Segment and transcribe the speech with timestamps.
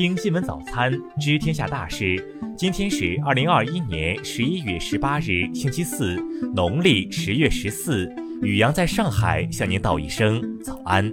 [0.00, 2.16] 听新闻早餐，知天下大事。
[2.56, 6.16] 今天是二零二一年十一月十八日，星期四，
[6.54, 8.10] 农历十月十四。
[8.40, 11.12] 宇阳在上海向您道一声早安。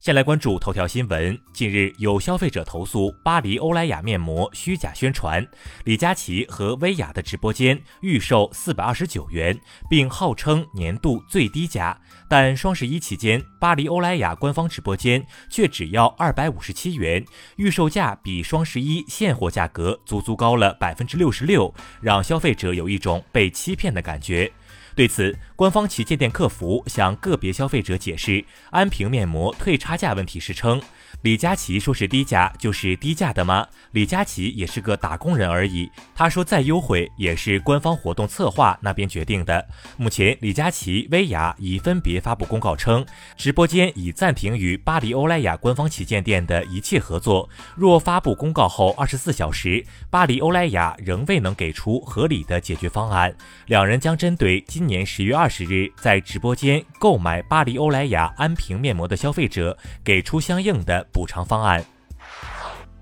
[0.00, 1.38] 先来关注头条新闻。
[1.52, 5.46] 近日，有消费者投诉巴黎欧莱雅面膜虚假宣传，
[5.84, 9.54] 李佳琦和薇娅的直播间预售四百二十九元，
[9.90, 12.00] 并号称年度最低价。
[12.30, 17.22] 但双十一期间，巴黎欧莱雅官方直播间却只要二百五十七元，
[17.56, 24.50] 预售价比双十一现货价格足足高了百分之六十六，让消费者有一种被欺骗的感觉。
[25.00, 30.78] 对此，官方旗舰店客服向个别消费者解释安瓶面膜退差价问题时称。
[31.22, 33.66] 李佳琦说是低价就是低价的吗？
[33.92, 35.90] 李佳琦也是个打工人而已。
[36.14, 39.66] 他说再优惠也是官方活动策划那边决定的。
[39.98, 43.04] 目前，李佳琦、薇娅已分别发布公告称，
[43.36, 47.46] 直播间已暂停与巴黎欧莱雅官方旗舰店的一切合作。
[47.76, 53.34] 若发布公告后二十四小时，巴黎欧莱雅仍未能给出合理的解决方案，
[53.66, 61.06] 两人将针对今年十月二十日在直播间购买巴黎欧莱雅安瓶面膜的消费者给出相应的。
[61.12, 61.84] 补偿方案。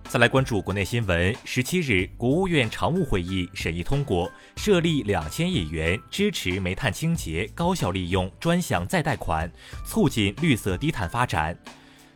[0.09, 1.37] 再来关注国内新闻。
[1.45, 9.51] 十七日，国务院常务会议审议通过设立两千亿元支持煤炭清洁高效利用专项再贷款，
[9.85, 11.55] 促进绿色低碳发展。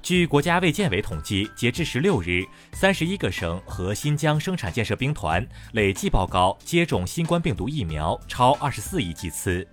[0.01, 9.69] 据国家卫健委统计，截至十六日，三十一个省和新疆生产建设兵团累计报告接种新冠病毒疫苗超二十四亿剂次。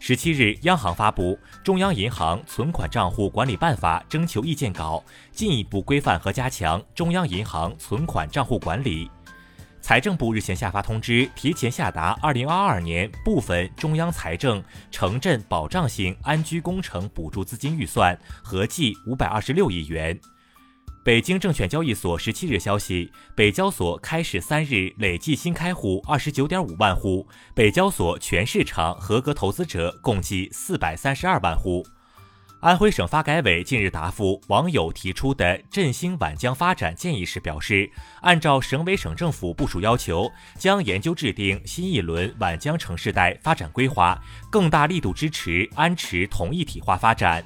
[0.00, 9.10] 十七日，央行发布《中央银行存款账户管理办法》征求意见稿，进一步规范和加强中央银行存款账户管理。
[9.80, 20.18] 财政部日前下发通知，提前下达二零二二年部分中央财政城镇保障性安居工程补助资金预算，合计五百二十六亿元。
[21.08, 31.82] 北京证券交易所十七日消息，北交所开市三日累计新开户二十九点五万户，北交所全市场合格投资者共计四百三十二万户。
[32.60, 37.90] 安徽省发改委近日答复网友提出的振兴皖江发展建议时表示，
[38.20, 47.42] 按照省委省政府部署要求，将研究制定新一轮皖江城市带发展规划，更大力度支持安池同一体化发展。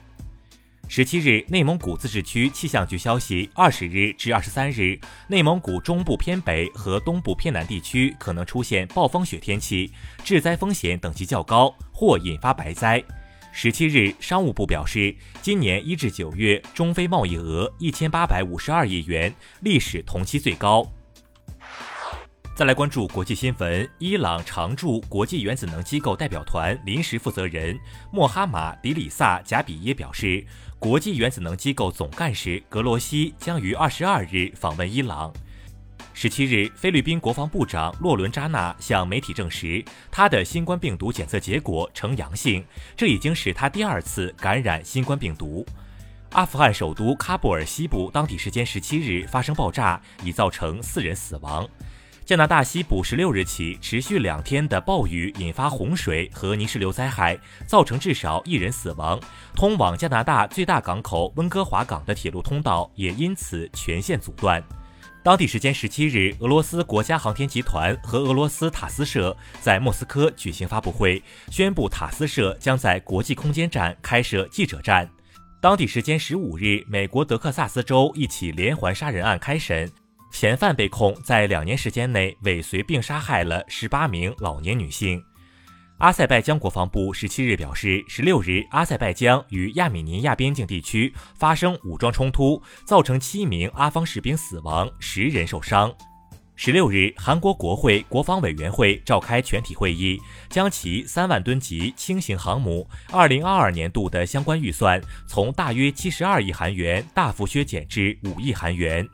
[0.95, 9.91] 十七日，内蒙古自治区气象局消息，二十日至二十三日，内蒙古中部偏北和东部偏南地区可能出现暴风雪天气，
[10.23, 13.03] 致灾风险等级较高，或引发白灾。
[13.53, 20.87] 十七日，商务部表示，今年一至九月，中非贸易额一千八百五十二亿元，历史同期最高。
[22.63, 27.77] 再来关注国际新闻，伊朗常驻国际原子能机构代表团临时负责人
[28.13, 30.47] 莫哈马迪里萨贾比耶表示。
[30.79, 35.33] 国际原子能机构总干事格罗西将于二十二日访问伊朗。
[36.15, 42.65] 十七日，菲律宾国防部长洛伦扎纳向媒体证实，他的新冠病毒检测结果呈阳性，
[42.97, 45.67] 这已经是他第二次感染新冠病毒。
[46.31, 51.69] 阿富汗首都喀布尔西部当地时间十七日发生爆炸，已造成四人死亡。
[52.33, 59.21] 加拿大西部十六日起持续两天的暴雨引发洪水和泥石流灾害，造成至少一人死亡。
[59.55, 64.65] 通往加拿大最大港口温哥华港的铁路通道也因此全线阻断。
[65.23, 75.07] 当地时间十七日，俄罗斯国家航天集团和俄罗斯塔斯社在莫斯科举行发布会，宣布塔斯社将在国际空间站开设记者站。
[75.61, 79.87] 当地时间十五日，美国德克萨斯州一起连环杀人案开审。
[80.33, 85.23] 嫌犯被控在两年时间内尾随并杀害了十八名老年女性。
[85.99, 95.95] 阿塞拜疆国防部十七日表示，十六日阿塞拜疆与亚美尼亚边境地区发生武装冲突，造成七名阿方士兵死亡，十人受伤。
[96.57, 109.07] 十六日，韩国国会国防委员会召开全体会议，将其三万吨级轻型航母二零二二年度的相关预算从大约七十二亿韩元大幅削减至五亿韩元。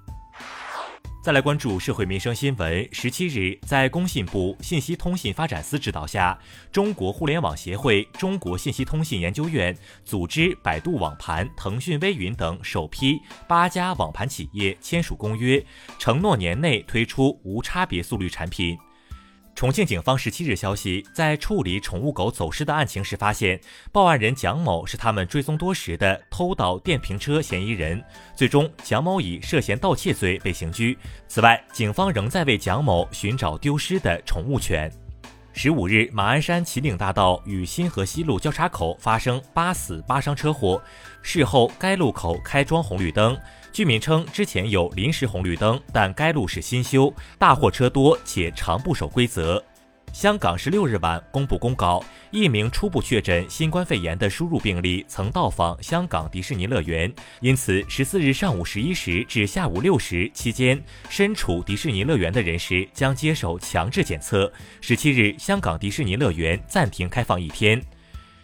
[1.28, 2.88] 再来关注社会民生新闻。
[2.90, 6.38] 十七日，在工信部信息通信发展司指导下，
[6.72, 9.76] 中国互联网协会、中国信息通信研究院
[10.06, 15.62] 组织百度网盘、腾讯微云等首批八家网盘企业签署公约，
[15.98, 18.78] 承诺年内推出无差别速率产品。
[19.58, 23.60] 重庆警方十七日消息，在处理宠物狗走失的案情时，发现
[23.90, 28.00] 报案人蒋某是他们追踪多时的偷盗电瓶车嫌疑人。
[28.36, 30.96] 最终，蒋某以涉嫌盗窃罪被刑拘。
[31.26, 34.88] 此外，警方仍在为蒋某寻找丢失的宠物犬。
[35.60, 40.80] 十五日，马鞍山秦岭大道与新河西路交叉口发生八死八伤车祸。
[41.20, 43.36] 事后，该路口开装红绿灯。
[43.72, 49.60] 居民称，之前有临时红绿灯，但该路是新修，大货车多且常不守规则。
[50.18, 57.08] 香港十六日晚公布公告，一名初步确诊新冠肺炎的输入病例曾到访香港迪士尼乐园，
[57.40, 64.52] 因此十四日上午十一时至下午六时期间，身处迪士尼乐园的人士将接受强制检测。
[64.80, 67.80] 十七日，香港迪士尼乐园暂停开放一天。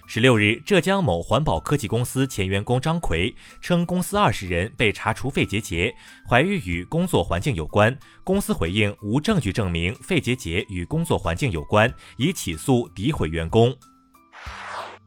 [0.06, 5.94] 十六日，浙江某环保科技公司前员工张奎称，公司二十人被查出肺结节，
[6.28, 7.96] 怀疑与工作环境有关。
[8.22, 13.74] 公司回应无证据证明肺结节与工作环境有关，已起诉诋毁员工。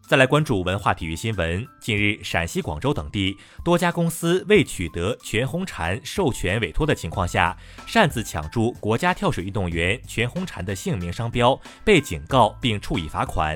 [0.07, 1.65] 再来关注文化体育新闻。
[1.79, 7.55] 近日，陕西广州等地多家公司未取得全红婵授权委托的情况下，
[7.85, 13.55] 擅自抢注国家跳水运动员全红婵的姓名商标，被警告并处以罚款。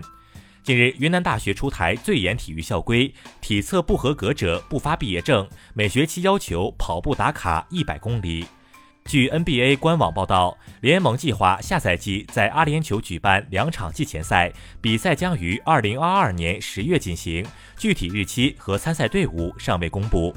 [0.64, 3.12] 近日，云南大学出台最严体育校规，
[3.42, 8.46] 体测不合格者不发毕业证，每学期要求跑步打卡一百公里。
[9.06, 17.44] 据 NBA 官网报道，联盟计划下赛季在阿联酋举办两场季前赛，比赛将于二零二二年十月进行，
[17.76, 20.32] 具体日期和参赛队伍尚未公布。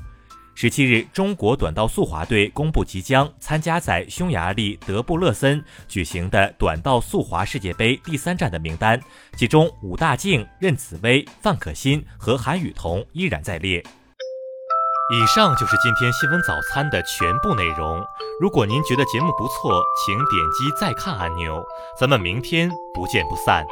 [0.57, 9.01] 十七日，中国短道速滑队公布即将参加在匈牙利德布勒森举行的短道速滑世界杯第三站的名单，
[9.37, 13.83] 其中武大靖、任子威、范可新和韩雨桐依然在列。
[15.13, 18.03] 以上就是今天新闻早餐的全部内容。
[18.41, 21.63] 如果您觉得节目不错，请点击再看按钮。
[21.99, 23.67] 咱们明天不见不散。